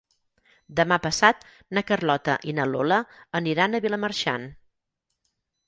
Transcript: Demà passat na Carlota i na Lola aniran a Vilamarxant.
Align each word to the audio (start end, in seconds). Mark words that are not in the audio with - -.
Demà 0.79 0.97
passat 1.03 1.45
na 1.77 1.83
Carlota 1.91 2.39
i 2.53 2.57
na 2.61 2.67
Lola 2.71 2.99
aniran 3.43 3.73
a 3.81 3.85
Vilamarxant. 3.87 4.51